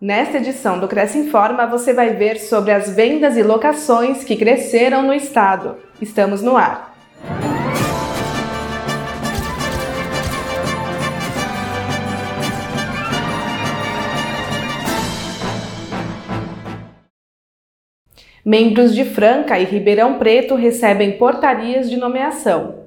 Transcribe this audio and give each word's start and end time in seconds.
Nesta 0.00 0.38
edição 0.38 0.80
do 0.80 0.88
Cresce 0.88 1.18
Informa, 1.18 1.66
você 1.66 1.92
vai 1.92 2.14
ver 2.14 2.38
sobre 2.38 2.72
as 2.72 2.88
vendas 2.88 3.36
e 3.36 3.42
locações 3.42 4.24
que 4.24 4.34
cresceram 4.34 5.02
no 5.02 5.12
estado. 5.12 5.76
Estamos 6.00 6.40
no 6.40 6.56
ar. 6.56 6.96
Membros 18.42 18.94
de 18.94 19.04
Franca 19.04 19.58
e 19.58 19.66
Ribeirão 19.66 20.18
Preto 20.18 20.54
recebem 20.54 21.18
portarias 21.18 21.90
de 21.90 21.98
nomeação. 21.98 22.79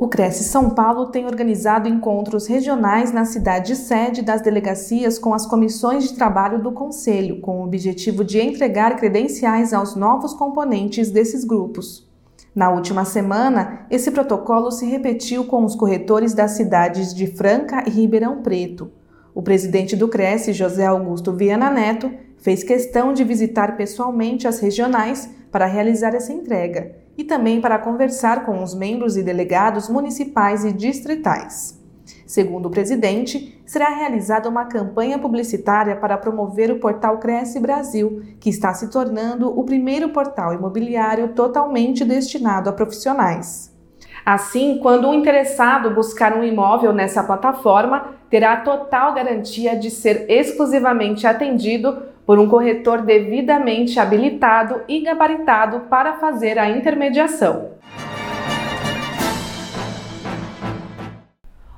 O 0.00 0.06
Cresce 0.06 0.44
São 0.44 0.70
Paulo 0.70 1.06
tem 1.06 1.26
organizado 1.26 1.88
encontros 1.88 2.46
regionais 2.46 3.10
na 3.10 3.24
cidade 3.24 3.74
sede 3.74 4.22
das 4.22 4.40
delegacias 4.40 5.18
com 5.18 5.34
as 5.34 5.44
comissões 5.44 6.04
de 6.04 6.14
trabalho 6.14 6.62
do 6.62 6.70
Conselho, 6.70 7.40
com 7.40 7.58
o 7.60 7.64
objetivo 7.64 8.22
de 8.22 8.40
entregar 8.40 8.94
credenciais 8.94 9.74
aos 9.74 9.96
novos 9.96 10.32
componentes 10.34 11.10
desses 11.10 11.42
grupos. 11.42 12.08
Na 12.54 12.70
última 12.70 13.04
semana, 13.04 13.86
esse 13.90 14.12
protocolo 14.12 14.70
se 14.70 14.86
repetiu 14.86 15.46
com 15.46 15.64
os 15.64 15.74
corretores 15.74 16.32
das 16.32 16.52
cidades 16.52 17.12
de 17.12 17.26
Franca 17.26 17.82
e 17.84 17.90
Ribeirão 17.90 18.40
Preto. 18.40 18.92
O 19.34 19.42
presidente 19.42 19.96
do 19.96 20.06
Cresce, 20.06 20.52
José 20.52 20.86
Augusto 20.86 21.32
Viana 21.32 21.70
Neto, 21.70 22.08
fez 22.36 22.62
questão 22.62 23.12
de 23.12 23.24
visitar 23.24 23.76
pessoalmente 23.76 24.46
as 24.46 24.60
regionais 24.60 25.28
para 25.50 25.66
realizar 25.66 26.14
essa 26.14 26.32
entrega 26.32 27.07
e 27.18 27.24
também 27.24 27.60
para 27.60 27.80
conversar 27.80 28.46
com 28.46 28.62
os 28.62 28.72
membros 28.72 29.16
e 29.16 29.22
delegados 29.24 29.88
municipais 29.88 30.64
e 30.64 30.72
distritais. 30.72 31.76
Segundo 32.24 32.66
o 32.66 32.70
presidente, 32.70 33.60
será 33.66 33.88
realizada 33.88 34.48
uma 34.48 34.66
campanha 34.66 35.18
publicitária 35.18 35.96
para 35.96 36.16
promover 36.16 36.70
o 36.70 36.78
portal 36.78 37.18
Cresce 37.18 37.58
Brasil, 37.58 38.22
que 38.38 38.48
está 38.48 38.72
se 38.72 38.88
tornando 38.88 39.48
o 39.48 39.64
primeiro 39.64 40.10
portal 40.10 40.54
imobiliário 40.54 41.28
totalmente 41.28 42.04
destinado 42.04 42.70
a 42.70 42.72
profissionais. 42.72 43.76
Assim, 44.24 44.78
quando 44.82 45.08
um 45.08 45.14
interessado 45.14 45.90
buscar 45.94 46.36
um 46.36 46.44
imóvel 46.44 46.92
nessa 46.92 47.22
plataforma, 47.22 48.14
terá 48.28 48.58
total 48.58 49.14
garantia 49.14 49.74
de 49.74 49.90
ser 49.90 50.26
exclusivamente 50.28 51.26
atendido 51.26 52.02
por 52.28 52.38
um 52.38 52.46
corretor 52.46 53.00
devidamente 53.00 53.98
habilitado 53.98 54.82
e 54.86 55.00
gabaritado 55.00 55.86
para 55.88 56.18
fazer 56.18 56.58
a 56.58 56.68
intermediação. 56.68 57.70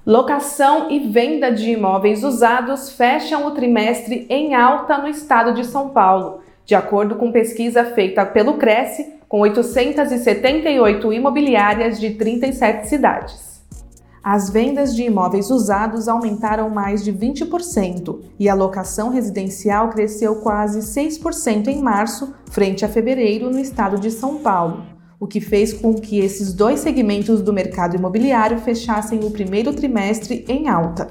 Locação 0.04 0.90
e 0.90 0.98
venda 0.98 1.52
de 1.52 1.70
imóveis 1.70 2.24
usados 2.24 2.90
fecham 2.90 3.46
o 3.46 3.52
trimestre 3.52 4.26
em 4.28 4.56
alta 4.56 4.98
no 4.98 5.06
estado 5.06 5.54
de 5.54 5.64
São 5.64 5.90
Paulo, 5.90 6.42
de 6.66 6.74
acordo 6.74 7.14
com 7.14 7.30
pesquisa 7.30 7.84
feita 7.84 8.26
pelo 8.26 8.54
Cresce, 8.54 9.20
com 9.28 9.38
878 9.42 11.12
imobiliárias 11.12 12.00
de 12.00 12.10
37 12.14 12.88
cidades. 12.88 13.49
As 14.22 14.50
vendas 14.50 14.94
de 14.94 15.02
imóveis 15.02 15.50
usados 15.50 16.06
aumentaram 16.06 16.68
mais 16.68 17.02
de 17.02 17.10
20% 17.10 18.20
e 18.38 18.50
a 18.50 18.54
locação 18.54 19.08
residencial 19.08 19.88
cresceu 19.88 20.36
quase 20.36 20.80
6% 20.80 21.68
em 21.68 21.80
março, 21.80 22.34
frente 22.50 22.84
a 22.84 22.88
fevereiro, 22.88 23.50
no 23.50 23.58
estado 23.58 23.98
de 23.98 24.10
São 24.10 24.36
Paulo, 24.36 24.84
o 25.18 25.26
que 25.26 25.40
fez 25.40 25.72
com 25.72 25.94
que 25.94 26.18
esses 26.18 26.52
dois 26.52 26.80
segmentos 26.80 27.40
do 27.40 27.50
mercado 27.50 27.96
imobiliário 27.96 28.58
fechassem 28.58 29.24
o 29.24 29.30
primeiro 29.30 29.72
trimestre 29.72 30.44
em 30.46 30.68
alta. 30.68 31.08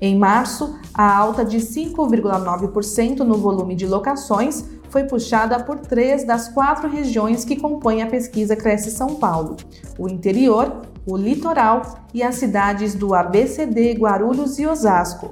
Em 0.00 0.16
março, 0.16 0.74
a 0.94 1.14
alta 1.14 1.44
de 1.44 1.58
5,9% 1.58 3.18
no 3.18 3.34
volume 3.34 3.74
de 3.74 3.86
locações 3.86 4.64
foi 4.92 5.04
puxada 5.04 5.64
por 5.64 5.78
três 5.78 6.22
das 6.22 6.48
quatro 6.48 6.86
regiões 6.86 7.46
que 7.46 7.56
compõem 7.56 8.02
a 8.02 8.06
pesquisa 8.06 8.54
Cresce 8.54 8.90
São 8.90 9.14
Paulo: 9.14 9.56
o 9.98 10.06
interior, 10.06 10.82
o 11.06 11.16
litoral 11.16 12.00
e 12.12 12.22
as 12.22 12.34
cidades 12.34 12.94
do 12.94 13.14
ABCD, 13.14 13.94
Guarulhos 13.94 14.58
e 14.58 14.66
Osasco. 14.66 15.30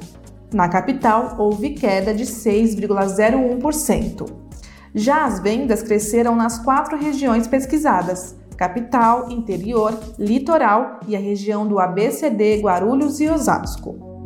Na 0.52 0.68
capital, 0.68 1.36
houve 1.38 1.70
queda 1.70 2.12
de 2.14 2.24
6,01%. 2.24 4.28
Já 4.92 5.24
as 5.26 5.38
vendas 5.38 5.80
cresceram 5.82 6.34
nas 6.34 6.58
quatro 6.58 6.96
regiões 6.96 7.46
pesquisadas: 7.46 8.34
capital, 8.56 9.30
interior, 9.30 9.96
litoral 10.18 10.98
e 11.06 11.14
a 11.14 11.20
região 11.20 11.68
do 11.68 11.78
ABCD, 11.78 12.62
Guarulhos 12.62 13.20
e 13.20 13.28
Osasco. 13.28 14.22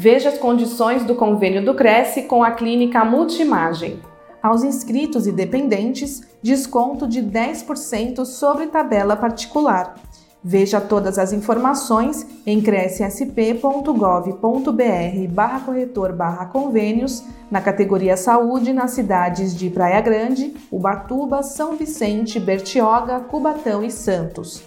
Veja 0.00 0.28
as 0.28 0.38
condições 0.38 1.02
do 1.02 1.16
convênio 1.16 1.64
do 1.64 1.74
Cresce 1.74 2.22
com 2.22 2.44
a 2.44 2.52
clínica 2.52 3.04
Multimagem. 3.04 4.00
Aos 4.40 4.62
inscritos 4.62 5.26
e 5.26 5.32
dependentes, 5.32 6.22
desconto 6.40 7.08
de 7.08 7.20
10% 7.20 8.24
sobre 8.24 8.68
tabela 8.68 9.16
particular. 9.16 9.96
Veja 10.40 10.80
todas 10.80 11.18
as 11.18 11.32
informações 11.32 12.24
em 12.46 12.60
crescsp.gov.br 12.60 15.28
barra 15.30 15.60
corretor 15.62 16.12
barra 16.12 16.46
convênios 16.46 17.24
na 17.50 17.60
categoria 17.60 18.16
Saúde 18.16 18.72
nas 18.72 18.92
cidades 18.92 19.52
de 19.52 19.68
Praia 19.68 20.00
Grande, 20.00 20.54
Ubatuba, 20.70 21.42
São 21.42 21.74
Vicente, 21.74 22.38
Bertioga, 22.38 23.18
Cubatão 23.18 23.82
e 23.82 23.90
Santos. 23.90 24.62